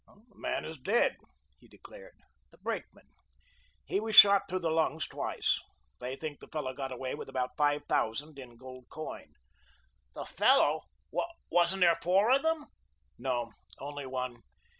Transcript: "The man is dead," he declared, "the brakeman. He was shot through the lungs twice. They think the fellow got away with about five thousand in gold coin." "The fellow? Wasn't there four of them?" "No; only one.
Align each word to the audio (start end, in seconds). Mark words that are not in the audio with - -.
"The 0.07 0.21
man 0.35 0.65
is 0.65 0.79
dead," 0.79 1.17
he 1.59 1.67
declared, 1.67 2.15
"the 2.49 2.57
brakeman. 2.57 3.05
He 3.85 3.99
was 3.99 4.15
shot 4.15 4.49
through 4.49 4.61
the 4.61 4.71
lungs 4.71 5.07
twice. 5.07 5.59
They 5.99 6.15
think 6.15 6.39
the 6.39 6.47
fellow 6.47 6.73
got 6.73 6.91
away 6.91 7.13
with 7.13 7.29
about 7.29 7.55
five 7.55 7.83
thousand 7.87 8.39
in 8.39 8.57
gold 8.57 8.89
coin." 8.89 9.33
"The 10.15 10.25
fellow? 10.25 10.79
Wasn't 11.51 11.81
there 11.81 11.99
four 12.01 12.31
of 12.31 12.41
them?" 12.41 12.65
"No; 13.19 13.51
only 13.79 14.07
one. 14.07 14.41